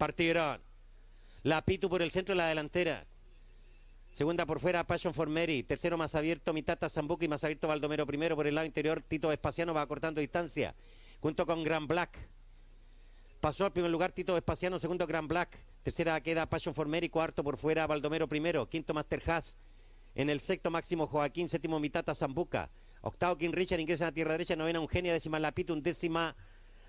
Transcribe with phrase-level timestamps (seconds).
[0.00, 0.62] Partieron.
[1.42, 3.06] La Pitu por el centro de la delantera.
[4.12, 5.62] Segunda por fuera, Passion for Mary.
[5.62, 8.34] Tercero más abierto, Mitata Zambuca y más abierto Baldomero primero.
[8.34, 10.74] Por el lado interior, Tito Espaciano va cortando distancia.
[11.20, 12.16] Junto con Gran Black.
[13.40, 15.66] Pasó al primer lugar Tito Espaciano, segundo Gran Black.
[15.82, 18.70] Tercera queda Passion for Mary, cuarto por fuera Baldomero primero.
[18.70, 19.58] Quinto Master Haas.
[20.14, 22.70] En el sexto máximo Joaquín, séptimo Mitata Zambuca.
[23.02, 26.34] Octavo King Richard ingresa a tierra derecha, novena Eugenia, décima Lapito, undécima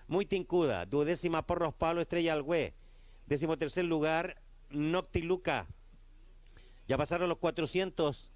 [0.08, 2.74] Muy Tincuda, duodécima Porros Pablo, Estrella Algüe.
[3.32, 4.36] Décimo tercer lugar
[4.72, 5.66] Noctiluca.
[6.90, 8.30] Ya pasaron los 400.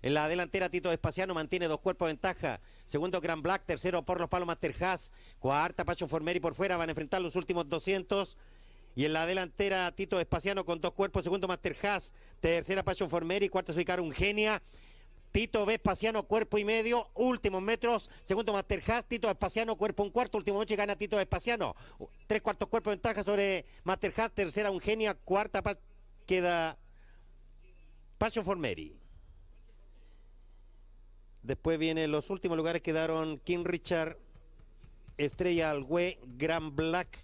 [0.00, 2.60] En la delantera Tito Espaciano mantiene dos cuerpos de ventaja.
[2.86, 5.10] Segundo Gran Black, tercero por los palos Master Haas.
[5.40, 8.36] Cuarta Pacho Formeri por fuera, van a enfrentar los últimos 200.
[8.94, 13.48] Y en la delantera Tito Espaciano con dos cuerpos, segundo Master Haas, tercera Passion Formeri,
[13.48, 14.62] cuarto Soy Ungenia.
[15.38, 20.36] Tito Vespasiano, cuerpo y medio, últimos metros, segundo Master Haas, Tito Vespasiano, cuerpo un cuarto,
[20.36, 21.76] último noche gana Tito Vespasiano,
[22.26, 25.62] tres cuartos cuerpos de ventaja sobre Master Haas, tercera Ungenia, cuarta
[26.26, 26.76] queda
[28.18, 28.96] Passion Formeri.
[31.44, 34.18] Después vienen los últimos lugares, quedaron King Richard,
[35.18, 37.16] Estrella Algüe, Gran Black,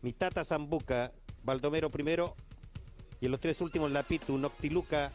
[0.00, 2.34] Mitata Zambuca, Baldomero primero
[3.20, 5.12] y en los tres últimos Lapitu, Noctiluca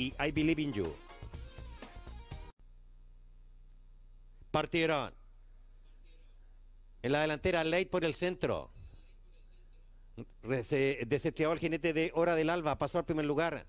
[0.00, 0.96] y I Believe in You.
[4.50, 5.12] Partieron.
[7.02, 8.70] En la delantera, Late por el centro.
[10.42, 13.66] Desestreaba el jinete de Hora del Alba, pasó al primer lugar.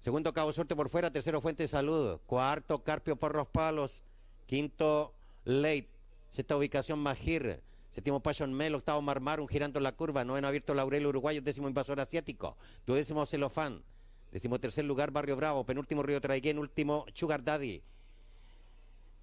[0.00, 1.10] Segundo, Cabo Suerte por fuera.
[1.10, 2.20] Tercero, Fuente de Salud.
[2.26, 4.02] Cuarto, Carpio por los palos.
[4.46, 5.14] Quinto,
[5.44, 5.88] Late.
[6.28, 7.62] Sexta ubicación, Magir.
[7.90, 8.74] Séptimo, Passion Mel.
[8.74, 10.24] Octavo, Marmar, un girando la curva.
[10.24, 11.40] Noveno, abierto, Laurel Uruguayo.
[11.40, 12.56] Décimo, Invasor Asiático.
[12.86, 13.82] Duodécimo, Celofán.
[14.30, 15.64] Décimo tercer lugar, Barrio Bravo.
[15.64, 16.58] Penúltimo, Río Traiguén.
[16.58, 17.82] Último, Sugar Daddy.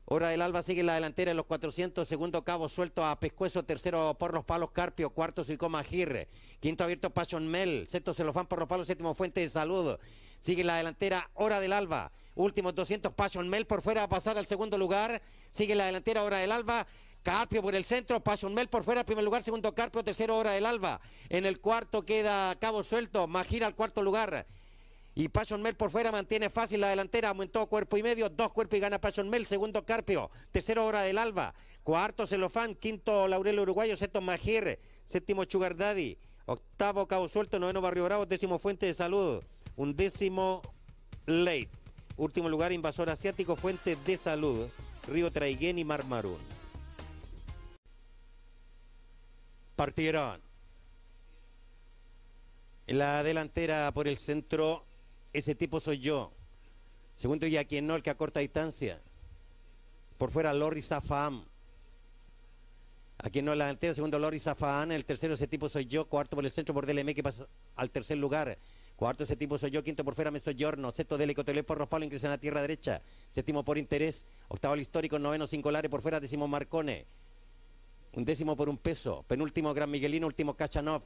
[0.09, 2.07] Hora del Alba sigue la delantera en los 400.
[2.07, 3.63] Segundo cabo suelto a Pescuezo.
[3.63, 5.09] Tercero por los palos Carpio.
[5.09, 6.27] Cuarto Suicoma Agirre.
[6.59, 7.87] Quinto abierto Passion Mel.
[7.87, 8.87] Sexto Celofán por los palos.
[8.87, 9.97] Séptimo Fuente de Salud.
[10.39, 12.11] Sigue la delantera Hora del Alba.
[12.35, 15.21] Últimos 200 Passion Mel por fuera a pasar al segundo lugar.
[15.51, 16.87] Sigue la delantera Hora del Alba.
[17.23, 20.65] Carpio por el centro, Passion Mel por fuera, primer lugar, segundo Carpio, tercero Hora del
[20.65, 21.01] Alba.
[21.27, 24.47] En el cuarto queda Cabo Suelto, Magira al cuarto lugar.
[25.19, 28.77] Y Passion Mel por fuera mantiene fácil la delantera, aumentó cuerpo y medio, dos cuerpos
[28.77, 33.97] y gana Passion Mel, segundo Carpio, tercero Hora del Alba, cuarto Celofán, quinto Laurel Uruguayo,
[33.97, 39.43] sexto Magir, séptimo Sugar Daddy, octavo Cabo Suelto, noveno Barrio Bravo, décimo Fuente de Salud,
[39.75, 40.61] undécimo
[41.25, 41.71] Late,
[42.15, 44.69] último lugar Invasor Asiático, Fuente de Salud,
[45.07, 46.37] Río Traiguén y Marmarún.
[49.75, 50.39] Partieron.
[52.85, 54.86] La delantera por el centro
[55.39, 56.31] ese tipo soy yo.
[57.15, 59.01] Segundo, y a quien no, el que a corta distancia.
[60.17, 61.45] Por fuera, Lori Zafam.
[63.19, 63.93] A quien no, la delantera.
[63.93, 64.91] Segundo, Lori Zafam.
[64.91, 66.07] El tercero, ese tipo soy yo.
[66.07, 68.57] Cuarto por el centro, por DLM, que pasa al tercer lugar.
[68.95, 69.83] Cuarto, ese tipo soy yo.
[69.83, 70.91] Quinto por fuera, Mesoyorno.
[70.91, 73.01] Sexto, Dele Cotelé por Rospalo, ingresa en la tierra derecha.
[73.29, 74.25] Séptimo por interés.
[74.47, 75.19] Octavo, el histórico.
[75.19, 76.19] Noveno, Cincolare por fuera.
[76.19, 77.05] Décimo, Marcone.
[78.13, 79.23] Un décimo por un peso.
[79.27, 80.25] Penúltimo, Gran Miguelino.
[80.27, 81.03] Último, Cachanov.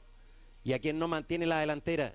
[0.64, 2.14] Y a quien no mantiene la delantera.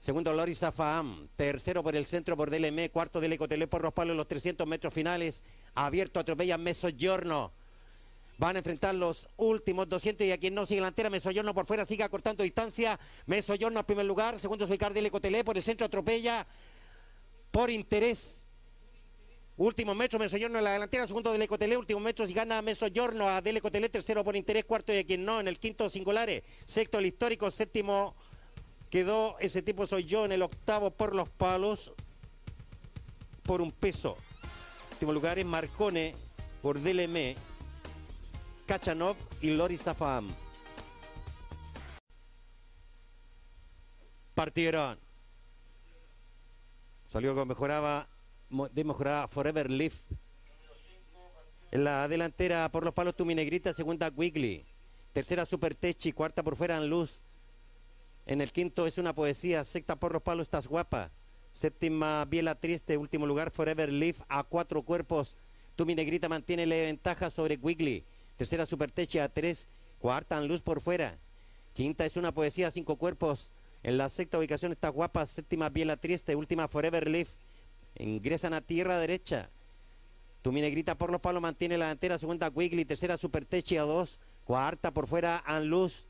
[0.00, 1.28] Segundo, Loris Zafaam.
[1.36, 2.88] Tercero por el centro por DLM.
[2.88, 5.44] Cuarto, del Ecotelé por Rospalo en los 300 metros finales.
[5.74, 7.52] Abierto, atropella Mesoyorno.
[8.38, 11.84] Van a enfrentar los últimos 200 y a quien no sigue delantera, Mesoyorno por fuera
[11.84, 12.98] sigue acortando distancia.
[13.26, 14.38] Mesoyorno al primer lugar.
[14.38, 16.46] Segundo, Suicar del Ecotelé por el centro, atropella
[17.50, 18.46] por interés.
[19.58, 23.42] Último metro, Mesoyorno en la delantera, segundo del Ecotelé, último metro y gana Mesoyorno a
[23.42, 26.98] Del Ecotelé, tercero por interés, cuarto y a quien no, en el quinto Singulares, sexto
[26.98, 28.16] el histórico, séptimo
[28.90, 31.92] Quedó ese tipo soy yo en el octavo por los palos
[33.44, 34.16] por un peso.
[34.92, 36.14] Último lugar es Marcone
[36.60, 37.36] por DLM,
[38.66, 40.28] Kachanov y Lori Zafam.
[44.34, 44.98] Partieron.
[47.06, 48.08] Salió con mejoraba,
[48.72, 49.94] de mejoraba Forever Leaf.
[51.70, 54.64] En la delantera por los palos Tumi Negrita, segunda Wiggly.
[55.12, 57.22] Tercera Super Techi, cuarta por fuera en Luz.
[58.30, 61.10] En el quinto es una poesía, Secta Porros Palo, estás guapa.
[61.50, 65.34] Séptima, Biela Triste, último lugar, Forever Leaf, a cuatro cuerpos.
[65.74, 68.04] Tumi Negrita mantiene la ventaja sobre Wiggly.
[68.36, 69.66] Tercera, Superteche a tres.
[69.98, 71.18] Cuarta, Luz por fuera.
[71.72, 73.50] Quinta es una poesía, cinco cuerpos.
[73.82, 75.26] En la sexta ubicación está guapa.
[75.26, 77.30] Séptima, Biela Triste, última, Forever Leaf.
[77.98, 79.50] Ingresan a tierra derecha.
[80.42, 82.16] Tumi Negrita por los palos mantiene la delantera.
[82.16, 82.84] Segunda, Wiggly.
[82.84, 84.20] Tercera, Superteche a dos.
[84.44, 86.06] Cuarta, por fuera, Luz.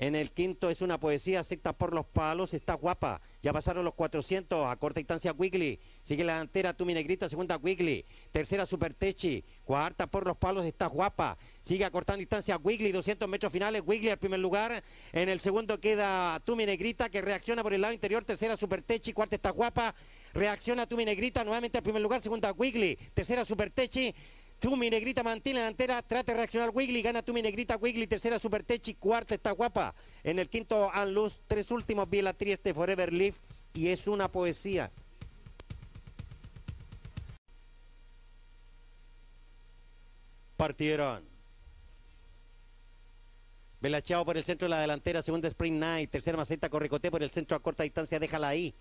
[0.00, 3.20] En el quinto es una poesía, secta por los palos, está guapa.
[3.42, 5.78] Ya pasaron los 400, a corta distancia Wiggly.
[6.02, 8.06] Sigue la delantera Tumi Negrita, segunda Wiggly.
[8.30, 9.44] Tercera Super Techi.
[9.62, 11.36] Cuarta por los palos, está guapa.
[11.60, 13.82] Sigue acortando distancia Wiggly, 200 metros finales.
[13.84, 14.82] Wiggly al primer lugar.
[15.12, 18.24] En el segundo queda Tumi Negrita que reacciona por el lado interior.
[18.24, 19.12] Tercera Super Techi.
[19.12, 19.94] Cuarta está guapa.
[20.32, 22.22] Reacciona Tumi Negrita nuevamente al primer lugar.
[22.22, 22.96] Segunda Wiggly.
[23.12, 24.14] Tercera Super Techi.
[24.60, 28.62] Tumi Negrita mantiene la delantera, trata de reaccionar Wiggly, gana Tumi Negrita, Wiggly, tercera Super
[28.62, 29.94] Techi, cuarta está guapa.
[30.22, 33.36] En el quinto Anluz, tres últimos Viela Trieste, Forever Live
[33.72, 34.92] y es una poesía.
[40.58, 41.26] Partieron.
[43.80, 47.30] Belachao por el centro de la delantera, segunda Spring Night, tercera Maceta Corricote por el
[47.30, 48.74] centro a corta distancia, déjala ahí.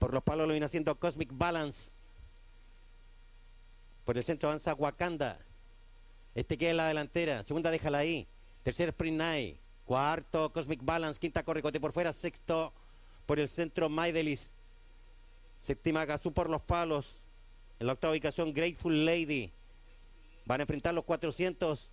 [0.00, 2.01] Por los palos lo viene haciendo Cosmic Balance.
[4.04, 5.38] Por el centro avanza Wakanda.
[6.34, 7.44] Este queda en la delantera.
[7.44, 8.26] Segunda, déjala ahí.
[8.62, 9.58] Tercer Sprint Night.
[9.84, 11.20] Cuarto, Cosmic Balance.
[11.20, 12.12] Quinta, Corricote por fuera.
[12.12, 12.72] Sexto,
[13.26, 14.52] por el centro, Maidelis.
[15.58, 17.22] Séptima, Gazú por los palos.
[17.78, 19.52] En la octava ubicación, Grateful Lady.
[20.46, 21.92] Van a enfrentar los 400.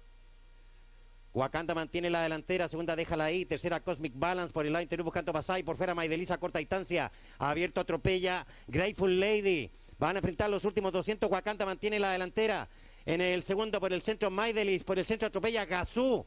[1.33, 5.31] Wakanda mantiene la delantera, segunda déjala ahí, tercera Cosmic Balance por el lado interior buscando
[5.31, 10.63] Pasay, por fuera Maidelisa a corta distancia, abierto atropella, Grateful Lady, Van a enfrentar los
[10.63, 11.29] últimos 200.
[11.29, 12.67] Huacanta mantiene la delantera.
[13.05, 14.83] En el segundo por el centro Maidelis.
[14.83, 16.25] Por el centro atropella Gazú.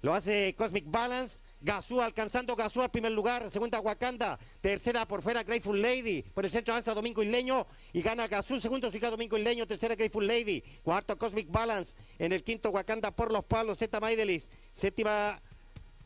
[0.00, 1.44] Lo hace Cosmic Balance.
[1.60, 3.50] Gazú alcanzando Gazú al primer lugar.
[3.50, 4.38] Segunda Wakanda.
[4.62, 6.22] Tercera por fuera Grateful Lady.
[6.22, 7.66] Por el centro avanza Domingo Isleño.
[7.92, 8.58] Y gana Gazú.
[8.58, 9.66] Segundo sigue Domingo Isleño.
[9.66, 10.62] Tercera Grateful Lady.
[10.82, 11.96] Cuarto Cosmic Balance.
[12.18, 13.78] En el quinto Wakanda por los palos.
[13.78, 14.48] Z Maidelis.
[14.72, 15.38] Séptima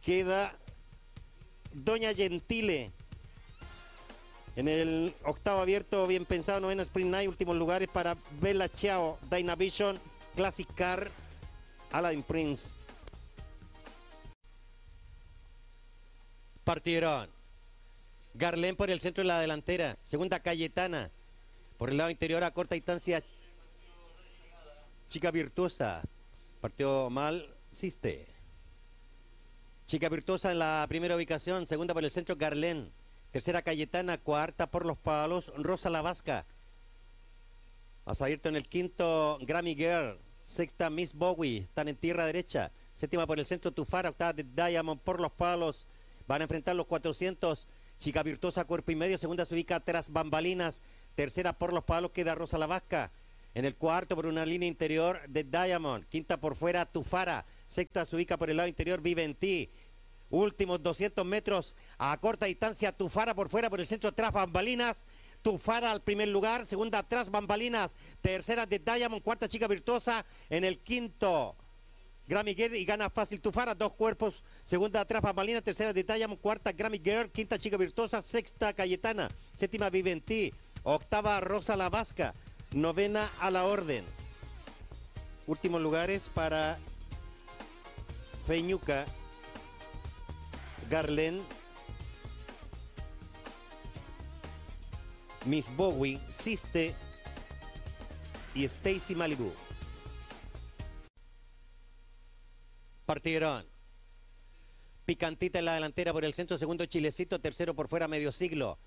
[0.01, 0.59] queda
[1.73, 2.93] Doña Gentile.
[4.59, 10.01] En el octavo abierto, bien pensado, novena Sprint Night, últimos lugares para Bella Chao, Dynavision,
[10.35, 11.13] Classic Car,
[11.93, 12.81] Aladdin Prince.
[16.65, 17.31] Partieron.
[18.35, 19.97] Garlen por el centro de la delantera.
[20.03, 21.13] Segunda Cayetana.
[21.77, 23.23] Por el lado interior a corta distancia.
[25.07, 26.03] Chica Virtuosa.
[26.61, 27.49] Partió mal.
[27.71, 28.27] Siste.
[29.87, 31.69] Chica Virtuosa en la primera ubicación.
[31.69, 32.98] Segunda por el centro Garlen.
[33.31, 36.47] Tercera Cayetana, cuarta por los palos, Rosa Lavasca.
[38.07, 42.73] Has abierto en el quinto Grammy Girl, sexta Miss Bowie, están en tierra derecha.
[42.95, 45.87] Séptima por el centro Tufara, octava de Diamond por los palos.
[46.27, 47.69] Van a enfrentar los 400.
[47.97, 49.19] Chica Virtuosa, cuerpo y medio.
[49.19, 50.83] Segunda se ubica tras bambalinas.
[51.15, 53.13] Tercera por los palos queda Rosa Lavasca.
[53.55, 56.07] En el cuarto por una línea interior de Diamond.
[56.07, 57.47] Quinta por fuera Tufara.
[57.67, 59.71] Sexta se ubica por el lado interior Vive en ti.
[60.31, 65.07] Últimos 200 metros a corta distancia, Tufara por fuera, por el centro tras bambalinas.
[65.43, 70.81] Tufara al primer lugar, segunda tras bambalinas, tercera de Diamond, cuarta chica virtuosa en el
[70.81, 71.57] quinto.
[72.27, 76.73] Grammy Girl y gana fácil Tufara, dos cuerpos, segunda atrás Bambalinas, tercera de Diamond, cuarta
[76.73, 80.53] Grammy Girl, quinta chica virtuosa, sexta Cayetana, séptima Viventí,
[80.83, 82.35] octava Rosa La Vasca,
[82.73, 84.05] novena a la orden.
[85.47, 86.79] Últimos lugares para
[88.47, 89.07] Feñuca
[90.89, 91.43] Garland,
[95.45, 96.95] Miss Bowie, Siste
[98.55, 99.53] y Stacy Malibu.
[103.07, 103.67] Partieron.
[105.05, 108.79] Picantita en la delantera por el centro, segundo Chilecito, tercero por fuera, medio siglo.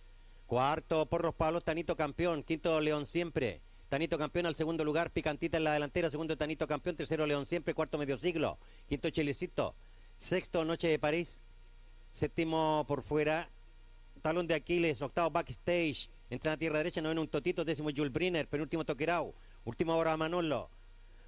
[0.46, 3.62] Cuarto por los palos, Tanito campeón, quinto León siempre.
[3.90, 7.74] Tanito campeón al segundo lugar, Picantita en la delantera, segundo Tanito campeón, tercero León siempre,
[7.74, 8.60] cuarto medio siglo.
[8.88, 9.76] Quinto Chilecito,
[10.18, 11.42] sexto Noche de París,
[12.12, 13.50] Séptimo por fuera,
[14.22, 18.48] talón de Aquiles, octavo backstage, entra a tierra derecha, noveno un Totito, décimo Jules Briner,
[18.48, 20.70] penúltimo Toquerau, última hora Manolo.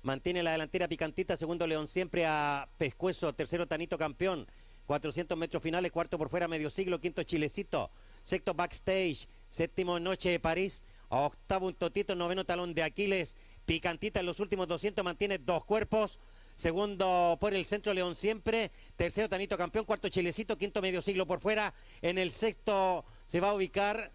[0.01, 4.45] Mantiene la delantera picantita, segundo León siempre a Pescuezo, tercero Tanito campeón,
[4.85, 7.89] 400 metros finales, cuarto por fuera, medio siglo, quinto Chilecito,
[8.21, 14.25] sexto backstage, séptimo Noche de París, octavo un Totito, noveno talón de Aquiles, picantita en
[14.25, 16.19] los últimos 200 mantiene dos cuerpos,
[16.55, 18.71] Segundo por el centro León siempre.
[18.95, 19.85] Tercero Tanito campeón.
[19.85, 20.57] Cuarto Chilecito.
[20.57, 21.73] Quinto medio siglo por fuera.
[22.01, 24.11] En el sexto se va a ubicar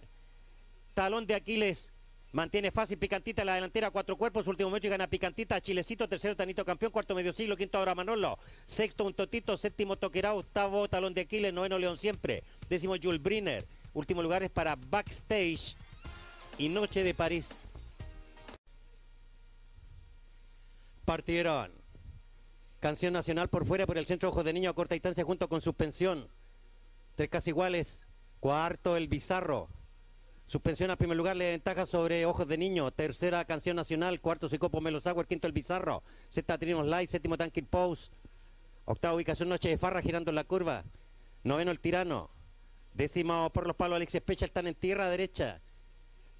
[0.94, 1.92] Talón de Aquiles.
[2.32, 6.62] Mantiene fácil Picantita la delantera, cuatro cuerpos, último medio y gana Picantita, Chilecito, tercero Tanito
[6.62, 11.22] campeón, cuarto medio siglo, quinto ahora Manolo, sexto un Totito, séptimo Toquerá, octavo Talón de
[11.22, 15.74] Aquiles, noveno León siempre, décimo Jules Briner, último lugar es para Backstage
[16.58, 17.72] y Noche de París.
[21.06, 21.77] Partieron
[22.80, 25.60] Canción nacional por fuera por el centro Ojo de Niño a corta distancia junto con
[25.60, 26.28] suspensión.
[27.16, 28.06] Tres casi iguales.
[28.38, 29.68] Cuarto el Bizarro.
[30.46, 32.92] Suspensión al primer lugar le ventaja sobre Ojos de Niño.
[32.92, 34.20] Tercera canción nacional.
[34.20, 35.24] Cuarto Sicopo Melosagua.
[35.24, 36.04] Quinto el Bizarro.
[36.28, 37.10] Sexta Trinos Light.
[37.10, 38.12] Séptimo Tanking Pose.
[38.84, 40.84] Octava ubicación, Noche de Farra girando en la curva.
[41.42, 42.30] Noveno el Tirano.
[42.94, 45.60] Décimo por los palos, Alexis Pecha están en tierra derecha.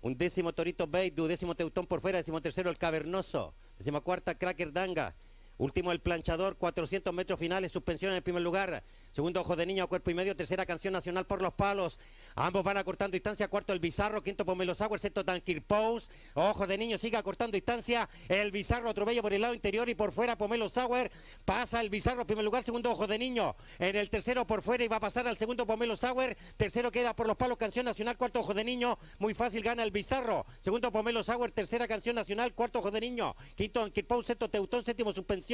[0.00, 3.54] Un décimo Torito Beidu, décimo Teutón por fuera, décimo tercero el Cavernoso.
[3.76, 5.14] Décima cuarta Cracker Danga.
[5.58, 8.84] Último el planchador, 400 metros finales, suspensión en el primer lugar.
[9.10, 10.36] Segundo Ojo de Niño, cuerpo y medio.
[10.36, 11.98] Tercera canción nacional por los palos.
[12.36, 13.48] Ambos van acortando distancia.
[13.48, 16.12] Cuarto el Bizarro, quinto Pomelo Sauer, sexto Tankir Pose.
[16.34, 18.08] Ojo de Niño sigue acortando distancia.
[18.28, 21.10] El Bizarro, otro bello por el lado interior y por fuera Pomelo Sauer.
[21.44, 22.62] Pasa el Bizarro, primer lugar.
[22.62, 23.56] Segundo Ojo de Niño.
[23.80, 26.38] En el tercero por fuera y va a pasar al segundo Pomelo Sauer.
[26.56, 28.16] Tercero queda por los palos, canción nacional.
[28.16, 28.96] Cuarto Ojo de Niño.
[29.18, 30.46] Muy fácil gana el Bizarro.
[30.60, 31.50] Segundo Pomelo Sauer.
[31.50, 32.54] Tercera canción nacional.
[32.54, 33.34] Cuarto Ojo de Niño.
[33.56, 34.84] Quinto Tankir Pose, sexto Teutón.
[34.84, 35.47] Séptimo suspensión.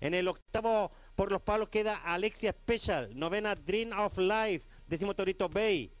[0.00, 5.50] En el octavo por los palos queda Alexia Special, novena Dream of Life, décimo Torito
[5.50, 5.92] Bay.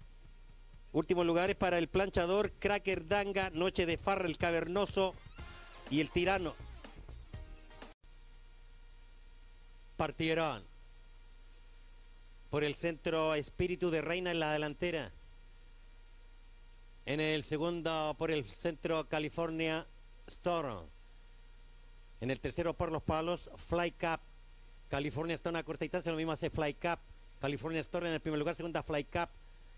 [0.92, 5.14] Últimos lugares para el planchador Cracker Danga, Noche de Farra, el Cavernoso
[5.90, 6.54] y el Tirano.
[9.98, 10.64] Partieron
[12.48, 15.12] por el centro Espíritu de Reina en la delantera.
[17.04, 19.86] En el segundo por el centro California
[20.26, 20.93] Storm.
[22.20, 24.20] En el tercero por los palos Fly Cup
[24.88, 27.00] California está en una corta distancia, lo mismo hace Fly Cup.
[27.40, 29.28] California Store en el primer lugar, segunda Fly Cup.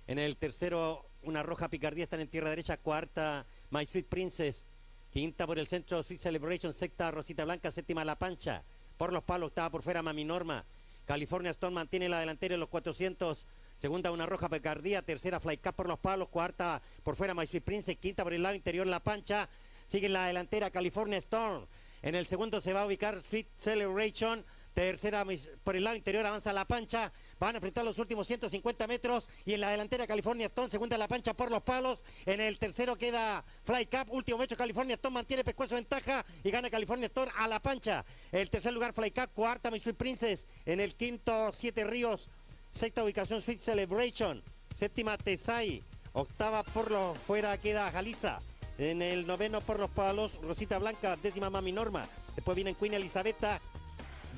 [0.07, 2.77] En el tercero, una roja picardía, están en tierra derecha.
[2.77, 4.67] Cuarta, My Sweet Princess.
[5.11, 6.73] Quinta por el centro, Sweet Celebration.
[6.73, 7.73] Sexta, Rosita Blanca.
[7.73, 8.63] Séptima, La Pancha.
[8.97, 10.65] Por los palos, estaba por fuera Mami Norma.
[11.07, 13.47] California Stone mantiene la delantera en los 400.
[13.77, 15.03] Segunda, una roja picardía.
[15.03, 16.29] Tercera, Fly Cup por los palos.
[16.29, 17.97] Cuarta, por fuera, My Sweet Princess.
[17.97, 19.49] Quinta, por el lado interior, La Pancha.
[19.87, 21.67] Sigue en la delantera, California Storm.
[22.03, 24.45] En el segundo se va a ubicar Sweet Celebration.
[24.75, 25.25] Tercera
[25.65, 27.13] por el lado interior avanza La Pancha.
[27.41, 29.29] Van a enfrentar los últimos 150 metros.
[29.45, 30.69] Y en la delantera California Stone.
[30.69, 32.05] Segunda La Pancha por los palos.
[32.27, 34.13] En el tercero queda Fly Cup.
[34.13, 36.25] Último metro California Stone mantiene pescuezo ventaja.
[36.45, 38.05] Y gana California Stone a La Pancha.
[38.33, 39.31] El tercer lugar Fly Cup.
[39.35, 40.47] Cuarta Sweet Princess.
[40.67, 42.31] En el quinto Siete Ríos.
[42.71, 44.43] Sexta ubicación Sweet Celebration.
[44.75, 45.83] Séptima Tesai.
[46.13, 48.41] Octava por los fuera queda Jaliza.
[48.79, 52.07] En el noveno por los palos, Rosita Blanca, décima Mami Norma.
[52.35, 53.43] Después vienen Queen Elizabeth,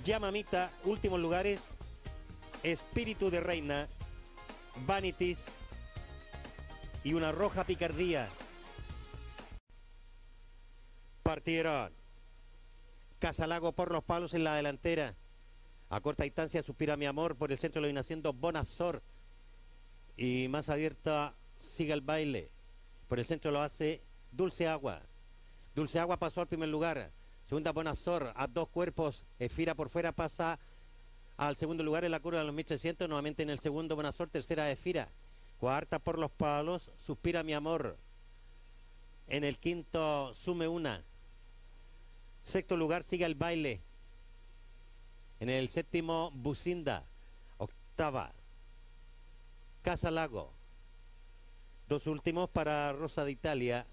[0.05, 1.69] Ya Mamita, últimos lugares,
[2.63, 3.89] Espíritu de Reina,
[4.87, 5.47] Vanities
[7.03, 8.29] y una roja picardía.
[11.25, 11.93] Partieron.
[13.19, 15.17] Casalago por los palos en la delantera.
[15.91, 17.37] A corta distancia suspira mi amor.
[17.37, 19.03] Por el centro lo viene haciendo Bonazor.
[20.17, 22.51] Y más abierta sigue el baile.
[23.09, 25.03] Por el centro lo hace Dulce Agua.
[25.75, 27.11] Dulce Agua pasó al primer lugar.
[27.45, 29.25] Segunda Bonazor a dos cuerpos.
[29.39, 30.59] Efira por fuera pasa
[31.37, 33.09] al segundo lugar en la curva de los 1300.
[33.09, 34.31] Nuevamente en el segundo Bonazor.
[34.31, 35.09] Tercera Efira.
[35.59, 36.91] Cuarta por los palos.
[36.97, 37.97] Suspira mi amor.
[39.29, 41.05] En el quinto Sume una.
[42.43, 43.81] Sexto lugar sigue el baile.
[45.41, 47.07] En el séptimo Bucinda.
[47.59, 48.33] Octava.
[49.83, 50.53] Casa Lago.
[51.89, 53.87] Dos últimos para Rosa de Italia.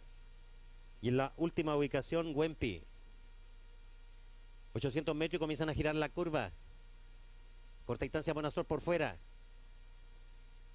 [1.01, 2.81] Y en la última ubicación, Wempi.
[4.73, 6.51] 800 metros y comienzan a girar la curva.
[7.85, 9.17] Corta distancia, Bonazor por fuera.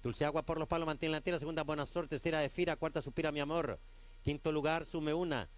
[0.01, 1.37] Dulce Agua por los palos mantiene la tierra.
[1.37, 2.07] Segunda, Bonazor.
[2.07, 2.75] Tercera, de Fira.
[2.75, 3.79] Cuarta, Suspira, mi amor.
[4.23, 5.49] Quinto lugar, Sume una.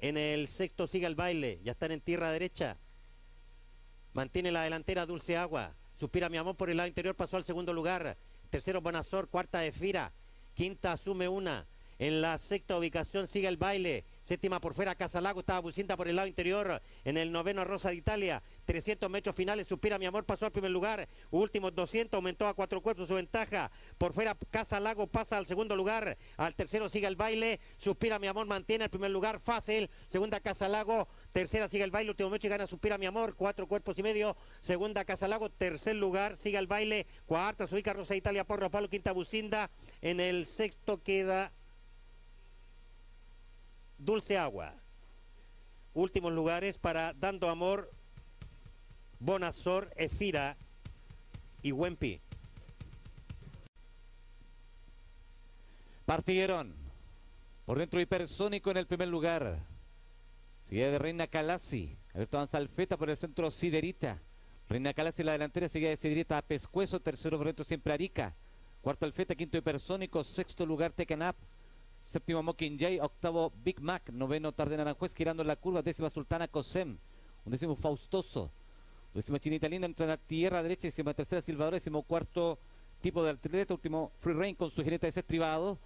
[0.00, 1.60] En el sexto sigue el baile.
[1.62, 2.76] Ya están en tierra derecha.
[4.12, 5.74] Mantiene la delantera Dulce Agua.
[5.94, 7.14] Suspira mi amor por el lado interior.
[7.14, 8.16] Pasó al segundo lugar.
[8.50, 9.28] Tercero, Bonazor.
[9.28, 10.12] Cuarta, de Fira.
[10.54, 11.66] Quinta, asume una.
[12.04, 14.04] En la sexta ubicación sigue el baile.
[14.20, 16.82] Séptima por fuera, Casalago estaba Bucinda por el lado interior.
[17.02, 18.42] En el noveno, Rosa de Italia.
[18.66, 21.08] 300 metros finales, Suspira Mi Amor pasó al primer lugar.
[21.30, 23.70] Últimos 200, aumentó a cuatro cuerpos su ventaja.
[23.96, 26.18] Por fuera, Casalago pasa al segundo lugar.
[26.36, 27.58] Al tercero sigue el baile.
[27.78, 29.88] Suspira Mi Amor mantiene el primer lugar fácil.
[30.06, 31.08] Segunda, Casalago.
[31.32, 32.10] Tercera sigue el baile.
[32.10, 33.34] Último metro y gana Suspira Mi Amor.
[33.34, 34.36] Cuatro cuerpos y medio.
[34.60, 35.48] Segunda, Casalago.
[35.48, 37.06] Tercer lugar, sigue el baile.
[37.24, 38.90] Cuarta, Suica Rosa de Italia por Palo.
[38.90, 39.70] Quinta, Bucinda.
[40.02, 41.50] En el sexto queda
[44.04, 44.72] Dulce Agua.
[45.94, 47.90] Últimos lugares para Dando Amor,
[49.18, 50.58] Bonazor, Efira
[51.62, 52.20] y Wempi.
[56.04, 56.74] Partieron.
[57.64, 59.58] Por dentro hipersónico en el primer lugar.
[60.64, 61.96] Sigue de Reina Calasi.
[62.12, 64.20] Alberto Anzalfeta por el centro Siderita.
[64.68, 65.68] Reina Calasi en la delantera.
[65.70, 67.00] Sigue de Siderita a Pescuezo.
[67.00, 68.34] Tercero por dentro siempre Arica.
[68.82, 69.34] Cuarto Alfeta.
[69.34, 70.24] Quinto hipersónico.
[70.24, 71.36] Sexto lugar Tecanap.
[72.04, 76.98] Séptimo Mockingjay, octavo Big Mac, noveno Tarde Naranjuez girando la curva, décima Sultana Cosem,
[77.46, 78.52] décimo Faustoso,
[79.14, 82.58] décima Chinita Linda entre la tierra derecha, décima tercera Silvador, décimo cuarto
[83.00, 85.78] tipo de atleta, último Free Rain con su jinete desestribado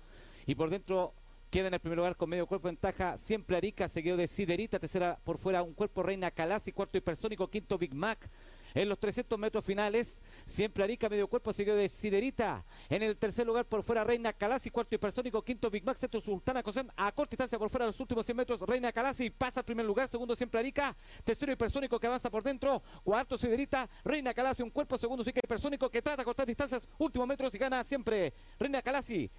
[0.45, 1.15] y por dentro
[1.51, 5.19] queda en el primer lugar con medio cuerpo ventaja siempre Arica, seguido de Siderita, tercera
[5.25, 8.29] por fuera un cuerpo Reina Calasi, cuarto hipersónico, quinto Big Mac
[8.75, 10.21] en los 300 metros finales.
[10.45, 12.65] Siempre Arica, medio cuerpo, seguido de Siderita.
[12.89, 16.63] En el tercer lugar por fuera Reina Calasi, cuarto hipersónico, quinto Big Mac, sexto Sultana.
[16.97, 20.09] A corta distancia por fuera los últimos 100 metros Reina Calasi pasa al primer lugar,
[20.09, 24.99] segundo siempre Arica, tercero hipersónico que avanza por dentro, cuarto Siderita, Reina Calasi un cuerpo,
[24.99, 29.31] segundo Sica hipersónico que trata a cortar distancias, últimos metros y gana siempre Reina Calasi.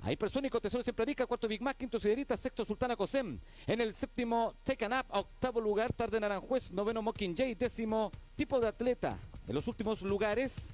[0.00, 3.38] Ahí Hipersónico, tercero siempre Arica, cuarto Big Mac, quinto Siderita, sexto Sultana Cosem.
[3.66, 9.18] En el séptimo Taken Up, octavo lugar Tarde Naranjuez, noveno Mockingjay, décimo Tipo de Atleta.
[9.48, 10.68] En los últimos lugares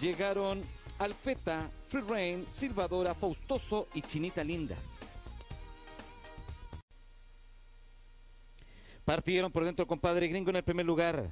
[0.00, 0.62] llegaron
[0.98, 4.76] Alfeta, Free Rain, Silvadora, Faustoso y Chinita Linda.
[9.04, 11.30] Partieron por dentro el compadre gringo en el primer lugar.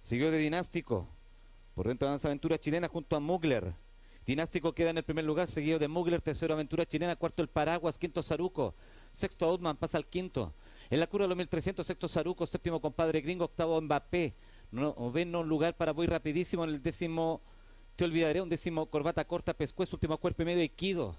[0.00, 1.08] Siguió de Dinástico.
[1.74, 3.74] Por dentro avanza Aventura Chilena junto a Mugler.
[4.26, 7.98] Dinástico queda en el primer lugar, seguido de Mugler, tercero Aventura Chilena, cuarto el Paraguas,
[7.98, 8.74] quinto Saruco,
[9.12, 10.54] sexto Outman, pasa al quinto.
[10.88, 14.32] En la curva de los 1300, sexto Saruco, séptimo Compadre Gringo, octavo Mbappé,
[14.70, 17.42] noveno lugar para Voy Rapidísimo, en el décimo
[17.96, 21.14] Te Olvidaré, un décimo Corbata Corta, Pescuez, último cuerpo y medio Equido.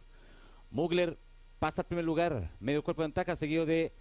[0.71, 1.19] Mugler
[1.59, 3.93] pasa al primer lugar, medio cuerpo de ventaja, seguido de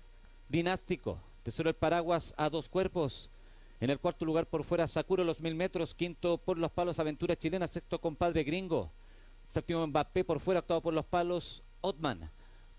[0.49, 3.31] Dinástico, tercero el Paraguas a dos cuerpos.
[3.85, 5.95] En el cuarto lugar por fuera Sakuro los mil metros.
[5.95, 7.69] Quinto por los palos Aventura Chilena.
[7.69, 8.91] Sexto compadre Gringo.
[9.45, 10.61] Séptimo Mbappé por fuera.
[10.61, 12.31] Octavo por los palos Otman.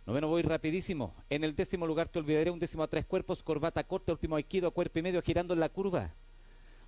[0.08, 1.14] Noveno voy rapidísimo.
[1.30, 3.44] En el décimo lugar te olvidaré un décimo a tres cuerpos.
[3.44, 4.14] Corbata corta.
[4.14, 6.12] Último Aikido cuerpo y medio girando en la curva.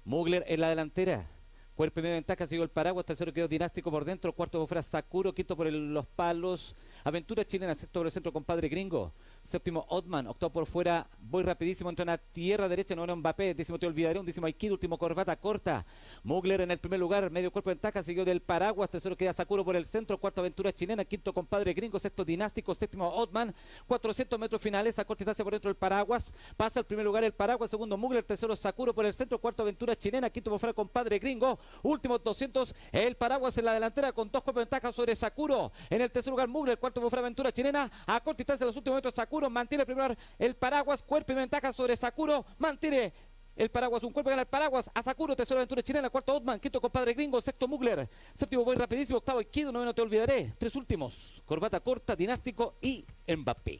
[0.03, 1.29] Mugler en la delantera.
[1.75, 4.81] Cuerpo y medio ventaja, siguió el paraguas, tercero quedó dinástico por dentro, cuarto por fuera
[4.81, 9.13] Sakuro, quinto por los palos, Aventura Chilena, sexto por el centro, compadre gringo,
[9.48, 13.80] séptimo Otman, octavo por fuera, voy rapidísimo, entra en la tierra derecha, noveno Mbappé, décimo
[13.80, 15.86] te olvidaré, un décimo Aikido, último corbata corta,
[16.24, 19.63] Mugler en el primer lugar, medio cuerpo de ventaja, siguió del paraguas, tercero queda Sakuro
[19.63, 23.56] por el centro, cuarto Aventura Chilena, quinto compadre gringo, sexto dinástico, séptimo Otman,
[23.88, 27.34] 400 metros finales, a corta distancia por dentro del paraguas, pasa el primer lugar el
[27.34, 31.20] paraguas, segundo Mugler, tercero Sakuro por el centro, cuarto Aventura Chilena, quinto por fuera compadre
[31.20, 35.72] gringo, Últimos 200, el Paraguas en la delantera con dos cuerpos de ventaja sobre Sakuro.
[35.89, 37.89] En el tercer lugar, Mugler, cuarto por aventura chilena.
[38.06, 41.36] A corta distancia en los últimos metros, Sakuro mantiene el primer el Paraguas, cuerpo y
[41.36, 42.46] ventaja sobre Sakuro.
[42.58, 43.13] Mantiene
[43.58, 46.79] el Paraguas, un cuerpo gana el Paraguas, a Sakuro, tercero aventura chilena, cuarto Otman, quinto
[46.79, 51.79] compadre gringo, sexto Mugler, séptimo voy rapidísimo, octavo Iquido, noveno te olvidaré, tres últimos, corbata
[51.79, 53.79] corta, dinástico y Mbappé.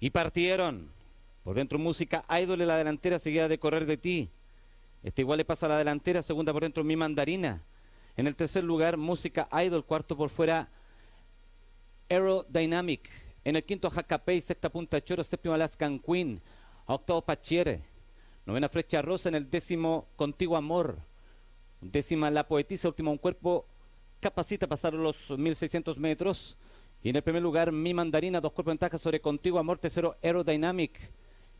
[0.00, 0.90] Y partieron
[1.42, 4.30] por dentro música, Idol en la delantera, seguida de correr de ti.
[5.02, 7.62] Este igual le pasa a la delantera, segunda por dentro mi mandarina.
[8.16, 10.70] En el tercer lugar, música Idol, cuarto por fuera
[12.08, 13.08] Aerodynamic.
[13.44, 16.40] En el quinto Jacapey, sexta punta Choro, séptimo Alaskan Queen,
[16.86, 17.82] octavo Pachiere.
[18.46, 20.98] Novena Flecha Rosa, en el décimo Contigo Amor.
[21.80, 23.66] Décima La Poetisa, último Un Cuerpo.
[24.20, 26.56] Capacita pasaron los 1600 metros.
[27.02, 30.16] Y en el primer lugar, Mi Mandarina, dos cuerpos de ventaja sobre Contigo Amor, tercero
[30.22, 30.98] Aerodynamic.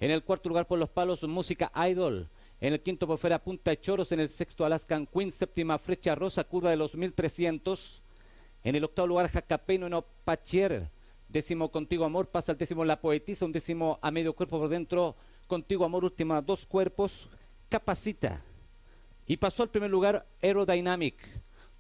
[0.00, 2.28] En el cuarto lugar por los palos, música idol.
[2.61, 4.11] En el quinto por fuera, Punta Choros.
[4.12, 5.30] En el sexto, Alaskan Queen.
[5.30, 8.02] Séptima, Flecha Rosa, curva de los 1300.
[8.68, 10.90] En el octavo lugar, Jacapeno no Pachier.
[11.26, 12.28] Décimo, Contigo Amor.
[12.28, 13.46] Pasa el décimo, La Poetisa.
[13.46, 15.16] Un décimo a medio cuerpo por dentro.
[15.46, 17.31] Contigo Amor, última, dos cuerpos.
[17.70, 18.44] Capacita.
[19.26, 21.16] Y pasó al primer lugar, Aerodynamic.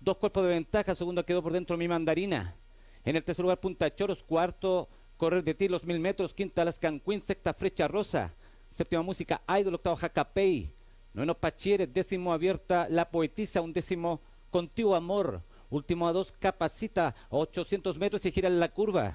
[0.00, 0.94] Dos cuerpos de ventaja.
[0.94, 2.56] Segundo quedó por dentro, Mi Mandarina.
[3.04, 4.22] En el tercer lugar, Punta Choros.
[4.22, 8.34] Cuarto, Correr de ti los mil metros, quinta Alaskan Queen, sexta Flecha Rosa,
[8.70, 10.72] séptima música Idol, octavo Jacapey,
[11.12, 17.96] noveno Pachieres, décimo abierta La Poetisa, un décimo Contigo Amor, último a dos Capacita, 800
[17.96, 19.14] metros y gira en la curva.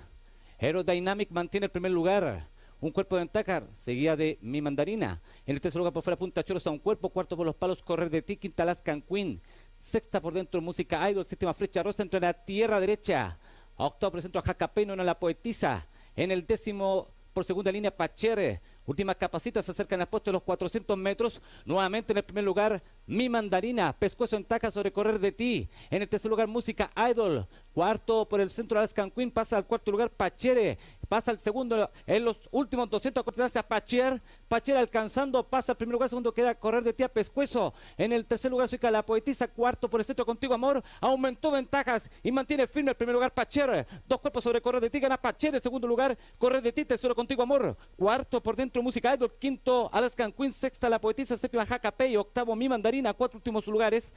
[0.60, 2.50] Aerodynamic mantiene el primer lugar.
[2.80, 5.22] Un cuerpo de ventaja, seguía de mi mandarina.
[5.46, 7.82] En el tercer lugar por fuera Punta Choros a un cuerpo, cuarto por los palos,
[7.82, 9.42] correr de ti, quinta Alaskan Queen.
[9.78, 13.40] Sexta por dentro, música idol, séptima flecha rosa entre la tierra derecha.
[13.78, 15.88] Octavo presento a Jacapeno, en la poetisa.
[16.16, 18.62] En el décimo por segunda línea, Pachere.
[18.86, 21.42] Última capacita, se acercan al puesto de los 400 metros.
[21.66, 23.94] Nuevamente en el primer lugar, Mi Mandarina.
[23.94, 25.68] Pescuezo en taca sobre correr de ti.
[25.90, 27.48] En el tercer lugar, Música Idol.
[27.74, 29.32] Cuarto por el centro, Alaskan Queen.
[29.32, 30.78] Pasa al cuarto lugar, Pachere.
[31.10, 33.24] Pasa al segundo en los últimos 200
[33.56, 34.22] a a Pacher.
[34.48, 37.74] Pacher alcanzando, pasa al primer lugar, segundo queda correr de ti a Pescuezo.
[37.98, 39.48] En el tercer lugar, Suica la poetisa.
[39.48, 40.82] Cuarto por el centro, Contigo Amor.
[41.02, 43.86] Aumentó ventajas y mantiene firme el primer lugar, Pacher.
[44.08, 45.54] Dos cuerpos sobre correr de ti, gana Pacher.
[45.54, 47.76] En segundo lugar, correr de ti, tercero Contigo Amor.
[47.98, 49.34] Cuarto por dentro, Música Idol.
[49.38, 50.54] Quinto, Alaskan Queen.
[50.54, 51.38] Sexta, la poetisa.
[51.38, 52.16] Séptima, Jacapey.
[52.16, 52.93] Octavo, Mi Mandarina.
[53.02, 54.14] Cuatro últimos lugares.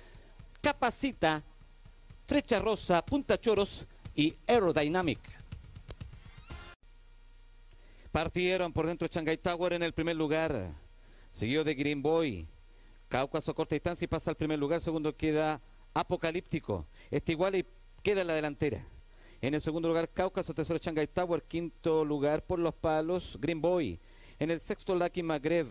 [0.60, 1.42] Capacita,
[2.26, 5.18] Flecha Rosa, Punta Choros y Aerodynamic.
[8.12, 10.74] Partieron por dentro Shanghai Tower en el primer lugar.
[11.30, 12.46] Seguido de Green Boy.
[13.08, 14.82] Cáucaso corta distancia y pasa al primer lugar.
[14.82, 15.62] Segundo queda
[15.94, 16.86] Apocalíptico.
[17.10, 17.64] Este igual y
[18.02, 18.84] queda en la delantera.
[19.40, 23.98] En el segundo lugar Cáucaso, tercero Shanghai Tower, quinto lugar por los palos Green Boy.
[24.38, 25.66] En el sexto Lucky Maghreb.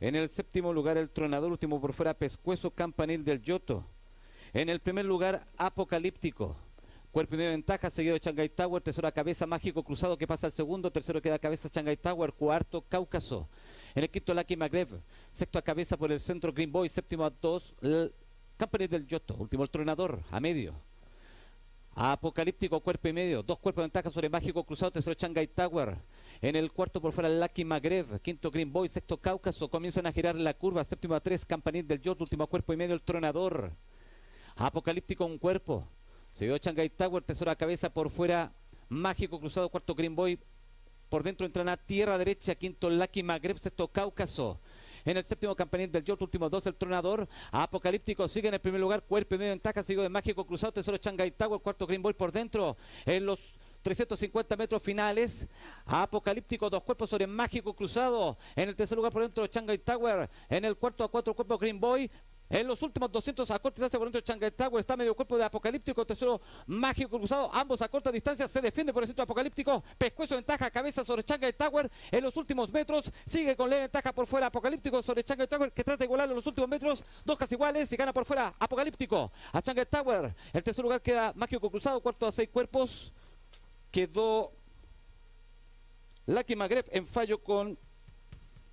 [0.00, 3.84] En el séptimo lugar, el tronador, último por fuera, Pescuezo Campanil del Yoto.
[4.54, 6.56] En el primer lugar, Apocalíptico.
[7.12, 10.52] Cuerpo y ventaja, seguido de Shanghai Tower, tercero a cabeza, Mágico Cruzado que pasa al
[10.52, 13.46] segundo, tercero queda a cabeza Shanghai Tower, cuarto Cáucaso.
[13.94, 17.30] En el quinto Lucky Magrev, sexto a cabeza por el centro Green Boy, séptimo a
[17.30, 17.74] dos,
[18.56, 20.80] Campanil del Yoto, último el tronador, a medio.
[21.94, 23.42] Apocalíptico, cuerpo y medio.
[23.42, 25.98] Dos cuerpos de ventaja sobre Mágico Cruzado, tercero Shanghai Tower.
[26.40, 28.20] En el cuarto por fuera Lucky Magrev.
[28.20, 29.68] Quinto Green Boy, sexto Cáucaso.
[29.68, 30.84] Comienzan a girar la curva.
[30.84, 32.20] Séptimo a tres, Campanil del Yot.
[32.20, 33.72] Último cuerpo y medio, el Tronador.
[34.56, 35.88] Apocalíptico, un cuerpo.
[36.32, 38.54] Seguido Shanghai Tower, tercero a cabeza por fuera.
[38.88, 40.38] Mágico Cruzado, cuarto Green Boy.
[41.08, 42.54] Por dentro entran a tierra derecha.
[42.54, 44.60] Quinto Lucky Magrev, sexto Cáucaso.
[45.04, 47.28] En el séptimo campanil del York, último dos, el tronador.
[47.50, 50.96] Apocalíptico sigue en el primer lugar, cuerpo y medio ventaja, sigue de Mágico Cruzado, tercero
[51.00, 52.76] Shanghai Tower, cuarto Green Boy por dentro.
[53.04, 55.48] En los 350 metros finales.
[55.86, 58.36] Apocalíptico, dos cuerpos sobre Mágico Cruzado.
[58.54, 60.28] En el tercer lugar por dentro Shanghai Tower.
[60.48, 62.10] En el cuarto a cuatro cuerpos Green Boy.
[62.50, 66.04] En los últimos 200 a corta distancia por dentro Tower está medio cuerpo de Apocalíptico,
[66.04, 70.68] tercero Mágico Cruzado, ambos a corta distancia se defiende por el centro Apocalíptico, Pescuezo ventaja,
[70.68, 75.22] cabeza sobre Tower en los últimos metros, sigue con leve ventaja por fuera Apocalíptico sobre
[75.22, 78.24] Tower que trata de igualarlo en los últimos metros, dos casi iguales y gana por
[78.24, 79.30] fuera Apocalíptico.
[79.52, 83.12] A Tower, el tercer lugar queda Mágico Cruzado, cuarto a seis cuerpos,
[83.92, 84.50] quedó
[86.26, 87.78] Lucky Magreb en fallo con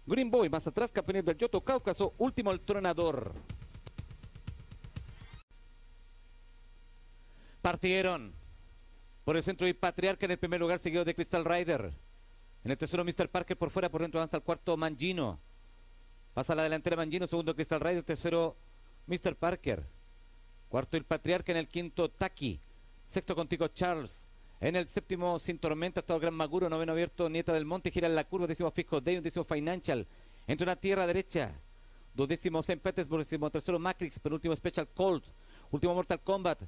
[0.07, 3.33] Green Boy, más atrás campeón del Yoto Cáucaso, último el tronador.
[7.67, 8.33] Partieron
[9.25, 11.91] por el centro y Patriarca en el primer lugar, seguido de Crystal Rider.
[12.63, 13.27] En el tercero, Mr.
[13.27, 15.37] Parker por fuera, por dentro avanza al cuarto Mangino.
[16.33, 18.55] Pasa a la delantera Mangino, segundo Crystal Rider, tercero
[19.07, 19.35] Mr.
[19.35, 19.85] Parker.
[20.69, 22.57] Cuarto el Patriarca en el quinto Taki.
[23.05, 24.29] Sexto contigo Charles.
[24.61, 28.15] En el séptimo Sin Tormenta, actual Gran Maguro, noveno abierto Nieta del Monte, gira en
[28.15, 30.07] la curva, décimo Fisco Day, un décimo Financial.
[30.47, 31.51] Entre una tierra derecha.
[32.13, 32.81] Dos décimos St.
[32.81, 35.23] Petersburg, décimo tercero Matrix, penúltimo Special Cold.
[35.69, 36.63] Último Mortal Kombat.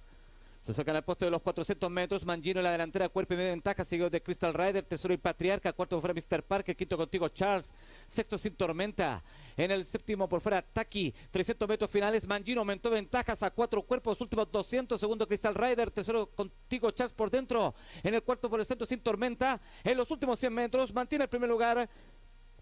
[0.61, 2.25] Se sacan al puesto de los 400 metros.
[2.25, 3.85] Mangino en la delantera, cuerpo y medio ventaja.
[3.85, 4.83] Seguido de Crystal Rider.
[4.83, 5.71] Tesoro y Patriarca.
[5.71, 6.43] Cuarto fuera Mr.
[6.43, 6.75] Parker.
[6.75, 7.73] Quinto contigo Charles.
[8.07, 9.23] Sexto sin tormenta.
[9.55, 11.13] En el séptimo por fuera Taki.
[11.31, 12.27] 300 metros finales.
[12.27, 14.19] Mangino aumentó ventajas a cuatro cuerpos.
[14.19, 14.99] Últimos 200.
[14.99, 15.91] Segundo Crystal Rider.
[15.91, 17.73] Tesoro contigo Charles por dentro.
[18.03, 19.61] En el cuarto por el centro sin tormenta.
[19.83, 21.89] En los últimos 100 metros mantiene el primer lugar.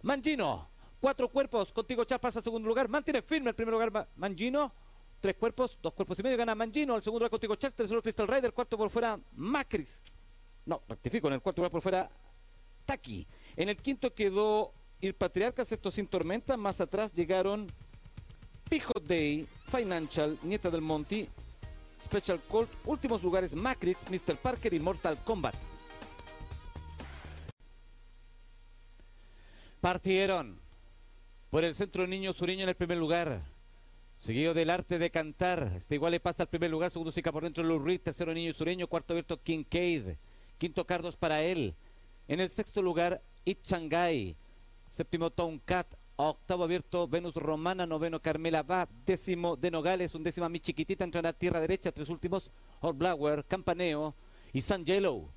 [0.04, 0.70] Mangino.
[1.00, 1.72] Cuatro cuerpos.
[1.74, 2.88] Contigo Charles pasa a segundo lugar.
[2.90, 4.72] Mantiene firme el primer lugar Mangino
[5.20, 8.54] tres cuerpos, dos cuerpos y medio, gana Mangino, al segundo contigo Charles, tercero Crystal Rider,
[8.54, 10.02] cuarto por fuera Macris.
[10.66, 12.10] No, rectifico, en el cuarto lugar por fuera
[12.86, 13.28] Taki.
[13.56, 17.68] En el quinto quedó el Patriarca, sexto sin tormenta, más atrás llegaron
[18.70, 21.30] Fijo Day, Financial, Nieta del Monty,
[22.04, 24.38] Special Colt, últimos lugares Macrix, Mr.
[24.38, 25.56] Parker y Mortal Kombat.
[29.80, 30.60] Partieron
[31.50, 33.57] por el centro Niño Sureño en el primer lugar.
[34.18, 35.74] Seguido del arte de cantar.
[35.78, 36.90] Este igual le pasa al primer lugar.
[36.90, 38.02] Segundo Sica por dentro Reed.
[38.02, 38.88] Tercero Niño Sureño.
[38.88, 40.16] Cuarto abierto Kincaid.
[40.58, 41.76] Quinto Cardos para él.
[42.28, 44.36] En el sexto lugar It Shanghai.
[44.90, 45.32] Séptimo
[45.64, 45.94] Cat.
[46.16, 47.86] Octavo abierto Venus Romana.
[47.86, 48.90] Noveno Carmela Va.
[49.06, 50.16] Décimo de Nogales.
[50.16, 51.04] Undécima Mi Chiquitita.
[51.04, 51.92] Entra a tierra derecha.
[51.92, 52.52] Tres últimos
[52.82, 54.16] Blower, Campaneo
[54.52, 55.30] y San Yellow.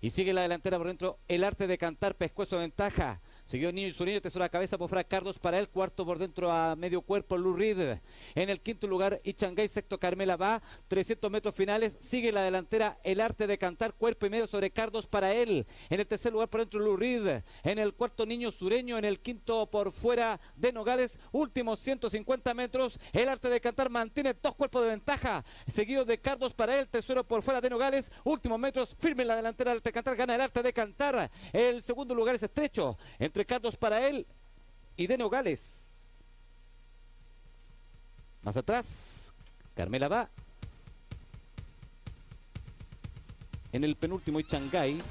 [0.00, 3.20] Y sigue la delantera por dentro el arte de cantar, pescuezo de ventaja.
[3.44, 7.02] Siguió Niño Sureño, tesoro a cabeza por Cardos para el cuarto por dentro a medio
[7.02, 7.98] cuerpo, Lou Reed.
[8.36, 13.20] En el quinto lugar, Ichangay, sexto Carmela va, 300 metros finales, sigue la delantera, el
[13.20, 15.66] arte de cantar, cuerpo y medio sobre Cardos para él.
[15.90, 17.42] En el tercer lugar por dentro, Lou Reed.
[17.64, 23.00] En el cuarto, Niño Sureño, en el quinto por fuera de Nogales, últimos 150 metros,
[23.12, 27.26] el arte de cantar mantiene dos cuerpos de ventaja, seguido de Cardos para él, tercero
[27.26, 30.62] por fuera de Nogales, últimos metros, firme la delantera, el de cantar, gana el arte
[30.62, 31.30] de cantar.
[31.52, 34.26] El segundo lugar es estrecho, entre Ricardo para él
[34.96, 35.84] y de Nogales.
[38.42, 39.32] Más atrás,
[39.74, 40.30] Carmela va.
[43.72, 45.02] En el penúltimo y Shanghái.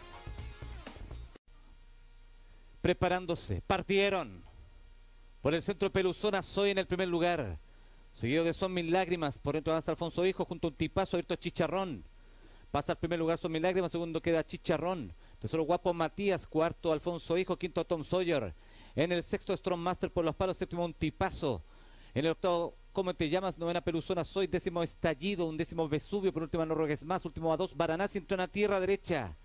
[2.81, 3.61] Preparándose.
[3.61, 4.43] Partieron.
[5.41, 7.59] Por el centro Peluzona Soy en el primer lugar.
[8.11, 9.39] Seguido de Son Mil Lágrimas.
[9.39, 12.03] Por dentro avanza Alfonso Hijo junto a un tipazo abierto a Chicharrón.
[12.71, 13.91] Pasa al primer lugar Son Mil Lágrimas.
[13.91, 15.13] Segundo queda Chicharrón.
[15.39, 18.53] Tesoro Guapo Matías, cuarto Alfonso Hijo, quinto Tom Sawyer.
[18.95, 21.63] En el sexto Strong Master por los palos, séptimo un tipazo.
[22.15, 23.59] En el octavo, ¿cómo te llamas?
[23.59, 27.57] Novena Peluzona Soy, décimo Estallido, un décimo Vesubio, por último no rogues más, último a
[27.57, 29.37] dos Baranás, entra a tierra derecha.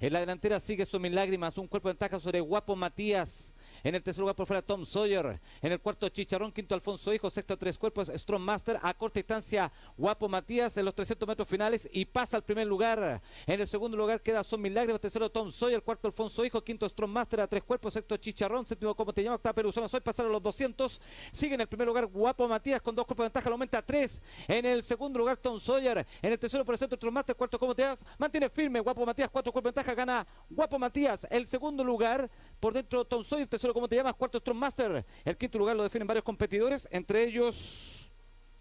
[0.00, 3.54] En la delantera sigue su lágrimas, un cuerpo de ventaja sobre Guapo Matías.
[3.84, 5.40] En el tercer lugar por fuera Tom Sawyer.
[5.62, 8.78] En el cuarto Chicharrón, quinto Alfonso Hijo, sexto tres cuerpos Strong Master.
[8.82, 13.20] A corta distancia Guapo Matías en los 300 metros finales y pasa al primer lugar.
[13.46, 17.10] En el segundo lugar queda Son Milagros, tercero Tom Sawyer, cuarto Alfonso Hijo, quinto Strong
[17.10, 20.42] Master a tres cuerpos, sexto Chicharrón, séptimo como te llama, octavo Peruzano Soy, pasaron los
[20.42, 21.00] 200.
[21.30, 23.82] Sigue en el primer lugar Guapo Matías con dos cuerpos de ventaja, lo aumenta a
[23.82, 24.20] tres.
[24.48, 26.06] En el segundo lugar Tom Sawyer.
[26.22, 29.04] En el tercero por el centro Strong Master, cuarto como te llamas, mantiene firme Guapo
[29.04, 31.26] Matías, cuatro cuerpos de ventaja, gana Guapo Matías.
[31.30, 35.04] El segundo lugar por dentro Tom Sawyer, tercero como te llamas, cuarto Strong Master.
[35.24, 38.12] El quinto lugar lo definen varios competidores, entre ellos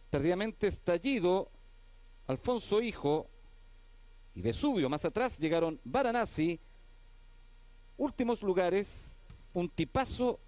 [0.09, 1.49] tardíamente estallido,
[2.27, 3.29] Alfonso Hijo
[4.35, 4.89] y Vesubio.
[4.89, 6.59] Más atrás llegaron Varanasi.
[7.95, 9.17] Últimos lugares,
[9.53, 10.39] un tipazo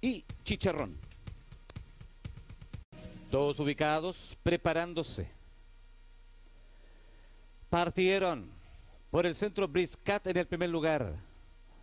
[0.00, 0.96] y Chicharrón.
[3.30, 5.41] Todos ubicados, preparándose.
[7.72, 8.50] Partieron
[9.10, 11.14] por el centro Briscat en el primer lugar.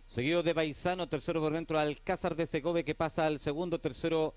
[0.06, 4.32] Seguido de Baizano, tercero por dentro Alcázar de Segovia que pasa al segundo, tercero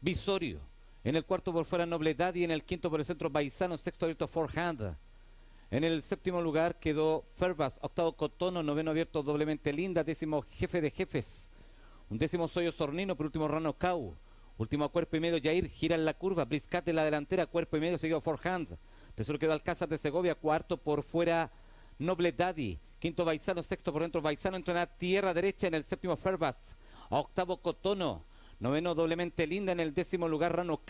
[0.00, 0.58] Visorio.
[1.04, 4.06] En el cuarto por fuera Nobledad y en el quinto por el centro Baizano, sexto
[4.06, 4.96] abierto Forehand.
[5.70, 10.90] En el séptimo lugar quedó Fervas, octavo Cotono, noveno abierto doblemente Linda, décimo Jefe de
[10.90, 11.50] Jefes.
[12.08, 14.16] Un décimo Soyo Sornino, por último Rano Cau.
[14.56, 17.80] Último cuerpo y medio Jair, gira en la curva, Briscat de la delantera, cuerpo y
[17.80, 18.78] medio seguido Forehand.
[19.16, 21.50] Tercero quedó Alcázar de Segovia, cuarto por fuera
[21.98, 22.78] Noble Daddy.
[22.98, 26.76] Quinto Baizano, sexto por dentro Baizano entra en la tierra derecha en el séptimo Ferbas.
[27.08, 28.26] Octavo Cotono.
[28.60, 30.82] Noveno doblemente linda en el décimo lugar Rano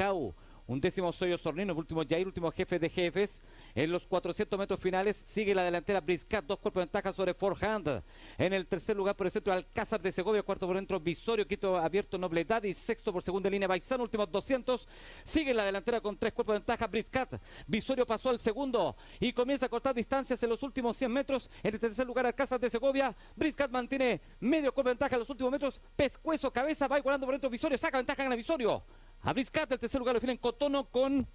[0.69, 3.41] Un décimo Soyo Sornino, último Jair, último jefe de jefes.
[3.73, 8.03] En los 400 metros finales sigue la delantera Briscat, dos cuerpos de ventaja sobre Forehand.
[8.37, 11.77] En el tercer lugar por el centro Alcázar de Segovia, cuarto por dentro Visorio, quinto
[11.77, 14.89] abierto Nobledad y sexto por segunda línea Baizano, últimos 200.
[15.23, 17.41] Sigue la delantera con tres cuerpos de ventaja Briscat.
[17.69, 21.49] Visorio pasó al segundo y comienza a cortar distancias en los últimos 100 metros.
[21.63, 23.15] En el tercer lugar Alcázar de Segovia.
[23.37, 25.81] Briscat mantiene medio cuerpo de ventaja en los últimos metros.
[25.95, 28.83] Pescuezo, cabeza, va igualando por dentro Visorio, saca ventaja en el Visorio.
[29.27, 31.27] A Briscat, el tercer lugar lo definen Cotono con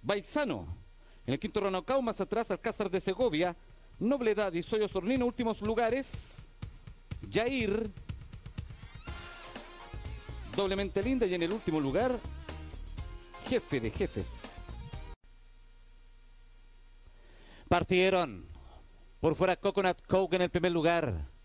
[0.00, 0.76] Baizano.
[1.26, 3.56] En el quinto Ranocao, más atrás Alcázar de Segovia,
[3.98, 6.12] Nobledad y Soyo Sornino, últimos lugares.
[7.28, 7.90] Jair,
[10.54, 12.20] doblemente linda y en el último lugar,
[13.48, 14.42] jefe de jefes.
[17.68, 18.46] Partieron
[19.18, 21.37] por fuera Coconut Coke en el primer lugar.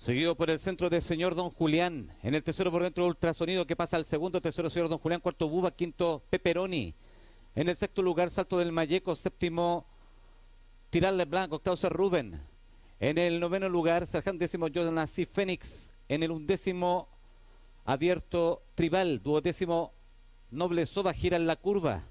[0.00, 2.10] Seguido por el centro del señor Don Julián.
[2.22, 4.40] En el tercero por dentro ultrasonido que pasa al segundo.
[4.40, 5.20] Tercero señor Don Julián.
[5.20, 5.72] Cuarto Buba.
[5.72, 6.94] Quinto Peperoni.
[7.54, 9.14] En el sexto lugar Salto del Mayeco.
[9.14, 9.84] Séptimo
[10.88, 11.56] Tirarle Blanco.
[11.56, 12.40] Octavo Ser Rubén.
[12.98, 14.68] En el noveno lugar Sargent décimo
[15.06, 15.26] C.
[15.26, 15.92] Fénix.
[16.08, 17.06] En el undécimo
[17.84, 19.22] Abierto Tribal.
[19.22, 19.92] Duodécimo
[20.50, 22.02] Noble Soba gira en la curva.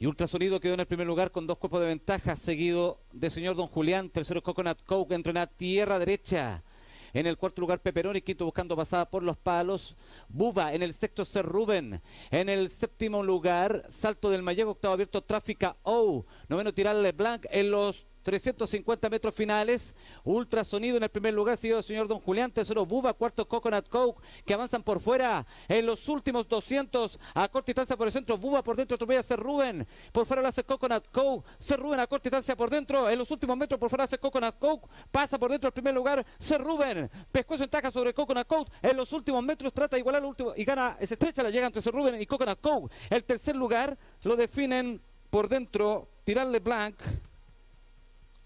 [0.00, 3.54] Y Ultrasonido quedó en el primer lugar con dos cuerpos de ventaja, seguido de señor
[3.54, 6.64] Don Julián, tercero Coconut Coke, entra tierra derecha.
[7.12, 9.96] En el cuarto lugar Peperoni, quinto buscando pasada por los palos.
[10.30, 12.00] Buba en el sexto Ser Rubén.
[12.30, 16.24] En el séptimo lugar Salto del Mayego, octavo abierto Tráfica O.
[16.48, 19.94] Noveno Tirarle Blanc en los 350 metros finales.
[20.24, 22.50] Ultrasonido en el primer lugar, seguido del señor Don Julián.
[22.50, 27.18] Tercero Buba, cuarto Coconut Coke, que avanzan por fuera en los últimos 200.
[27.34, 29.86] A corta distancia por el centro, Buba por dentro, atropella a Rubén.
[30.12, 31.48] Por fuera lo hace Coconut Coke.
[31.58, 33.08] Ser Rubén a corta distancia por dentro.
[33.08, 34.88] En los últimos metros por fuera hace Coconut Coke.
[35.10, 37.10] Pasa por dentro el primer lugar, Ser Rubén.
[37.32, 38.70] Pescuezo ventaja sobre Coconut Coke.
[38.82, 40.96] En los últimos metros trata de igualar el último y gana.
[41.00, 42.92] Es estrecha la llega entre Ser Rubén y Coconut Coke.
[43.08, 46.96] El tercer lugar lo definen por dentro, Tirarle Blanc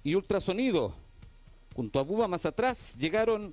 [0.05, 0.95] y ultrasonido.
[1.75, 3.53] Junto a Buba más atrás llegaron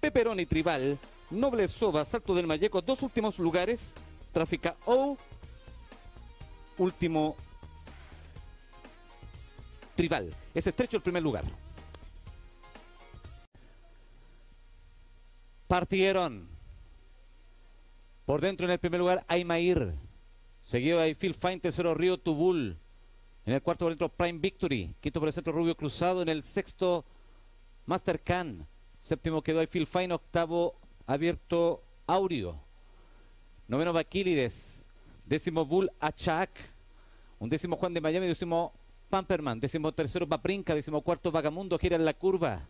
[0.00, 0.98] Peperoni Tribal,
[1.30, 3.94] Noble Soba, Salto del Mayeco, dos últimos lugares,
[4.32, 5.16] Tráfica O,
[6.76, 7.36] último
[9.94, 10.34] Tribal.
[10.52, 11.44] Es estrecho el primer lugar.
[15.68, 16.48] Partieron.
[18.26, 19.94] Por dentro en el primer lugar Aymair.
[20.62, 22.78] Seguido de Phil Fine, tercero Río Tubul.
[23.46, 24.94] En el cuarto por dentro, Prime Victory.
[25.00, 26.22] Quinto por el centro, Rubio Cruzado.
[26.22, 27.04] En el sexto,
[27.84, 28.66] Master Khan.
[28.98, 30.14] Séptimo quedó Phil Fine.
[30.14, 32.58] Octavo, abierto Aureo.
[33.68, 34.86] Noveno, Baquilides.
[35.26, 36.50] Décimo, Bull Achak.
[37.38, 38.26] Un décimo, Juan de Miami.
[38.26, 38.72] Décimo,
[39.10, 39.60] Pamperman.
[39.60, 40.74] Décimo tercero, Paprinca.
[40.74, 41.78] Décimo cuarto, Vagamundo.
[41.78, 42.66] Gira en la curva.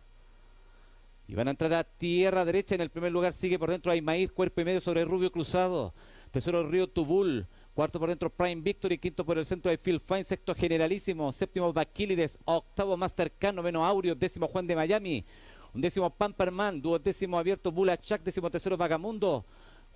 [1.25, 2.75] Y van a entrar a tierra derecha.
[2.75, 5.93] En el primer lugar sigue por dentro Aymair, cuerpo y medio sobre Rubio Cruzado.
[6.31, 7.47] Tercero Río Tubul.
[7.75, 8.97] Cuarto por dentro Prime Victory.
[8.97, 10.23] Quinto por el centro de Phil Fine.
[10.23, 11.33] Sexto Generalísimo.
[11.33, 12.39] Séptimo Baquilides.
[12.45, 13.53] Octavo Master Khan.
[13.53, 14.15] Noveno Aureo.
[14.15, 15.25] Décimo Juan de Miami.
[15.73, 16.81] Un décimo Pamperman.
[16.81, 18.23] Duodécimo abierto Bulachak.
[18.23, 19.45] Décimo tercero Vagamundo.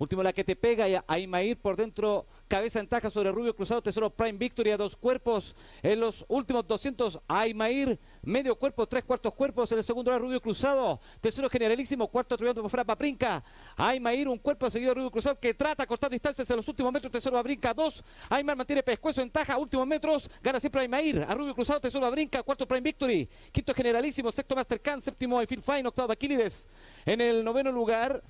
[0.00, 3.82] Último la que te pega y Aimair por dentro, cabeza en taja sobre Rubio Cruzado,
[3.82, 5.54] tercero Prime Victory a dos cuerpos.
[5.82, 9.70] En los últimos 200, Aimair, medio cuerpo, tres cuartos cuerpos.
[9.72, 13.44] En el segundo lugar, Rubio Cruzado, tercero Generalísimo, cuarto triunfo por fuera Paprinca.
[13.76, 16.90] Aimair, un cuerpo seguido de Rubio Cruzado que trata a cortar distancias en los últimos
[16.90, 18.02] metros, tercero Babrinca, dos.
[18.30, 21.26] Aimair mantiene pescuezo en taja, últimos metros, gana siempre Aimair.
[21.28, 25.86] A Rubio Cruzado, tercero Babrinca, cuarto Prime Victory, quinto Generalísimo, sexto Mastercan, séptimo Feel Fine,
[25.86, 26.66] octavo Baquilides.
[27.04, 28.22] En el noveno lugar,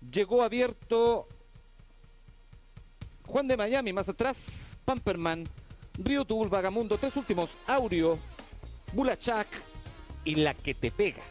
[0.00, 1.26] llegó abierto
[3.26, 5.44] Juan de Miami, más atrás Pamperman,
[5.98, 8.18] Río Tubul, Vagamundo, tres últimos, Aureo,
[8.92, 9.48] Bulachak
[10.24, 11.22] y la que te pega.